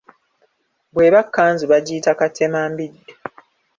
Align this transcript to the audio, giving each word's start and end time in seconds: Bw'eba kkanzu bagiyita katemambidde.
Bw'eba 0.93 1.21
kkanzu 1.25 1.65
bagiyita 1.71 2.11
katemambidde. 2.19 3.11